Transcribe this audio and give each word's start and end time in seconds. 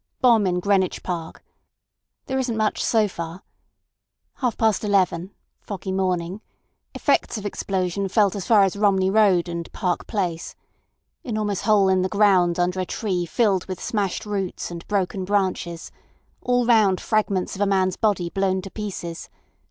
Bomb 0.19 0.47
in 0.47 0.59
Greenwich 0.59 1.03
Park. 1.03 1.43
There 2.25 2.39
isn't 2.39 2.57
much 2.57 2.83
so 2.83 3.07
far. 3.07 3.43
Half 4.37 4.57
past 4.57 4.83
eleven. 4.83 5.29
Foggy 5.59 5.91
morning. 5.91 6.41
Effects 6.95 7.37
of 7.37 7.45
explosion 7.45 8.07
felt 8.09 8.35
as 8.35 8.47
far 8.47 8.63
as 8.63 8.75
Romney 8.75 9.11
Road 9.11 9.47
and 9.47 9.71
Park 9.73 10.07
Place. 10.07 10.55
Enormous 11.23 11.61
hole 11.61 11.87
in 11.87 12.01
the 12.01 12.09
ground 12.09 12.57
under 12.57 12.79
a 12.79 12.85
tree 12.87 13.27
filled 13.27 13.67
with 13.67 13.79
smashed 13.79 14.25
roots 14.25 14.71
and 14.71 14.87
broken 14.87 15.23
branches. 15.23 15.91
All 16.41 16.65
round 16.65 16.99
fragments 16.99 17.53
of 17.53 17.61
a 17.61 17.67
man's 17.67 17.95
body 17.95 18.31
blown 18.31 18.63
to 18.63 18.71
pieces. 18.71 19.29